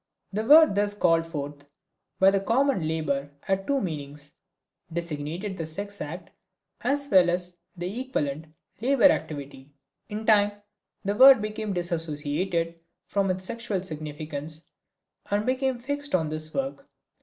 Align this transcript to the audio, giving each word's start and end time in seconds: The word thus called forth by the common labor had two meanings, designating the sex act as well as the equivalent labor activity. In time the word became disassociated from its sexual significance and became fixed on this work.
The 0.33 0.43
word 0.43 0.73
thus 0.73 0.95
called 0.95 1.27
forth 1.27 1.63
by 2.19 2.31
the 2.31 2.39
common 2.39 2.87
labor 2.87 3.29
had 3.41 3.67
two 3.67 3.79
meanings, 3.79 4.31
designating 4.91 5.53
the 5.55 5.67
sex 5.67 6.01
act 6.01 6.31
as 6.81 7.07
well 7.11 7.29
as 7.29 7.55
the 7.77 7.99
equivalent 7.99 8.47
labor 8.81 9.03
activity. 9.11 9.75
In 10.09 10.25
time 10.25 10.53
the 11.05 11.13
word 11.13 11.39
became 11.39 11.73
disassociated 11.73 12.81
from 13.05 13.29
its 13.29 13.45
sexual 13.45 13.83
significance 13.83 14.65
and 15.29 15.45
became 15.45 15.77
fixed 15.77 16.15
on 16.15 16.29
this 16.29 16.51
work. 16.51 16.87